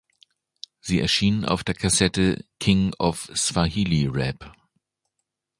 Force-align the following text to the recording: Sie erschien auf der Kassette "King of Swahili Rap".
Sie 0.79 0.99
erschien 0.99 1.45
auf 1.45 1.63
der 1.63 1.75
Kassette 1.75 2.43
"King 2.59 2.91
of 2.97 3.29
Swahili 3.35 4.07
Rap". 4.07 4.51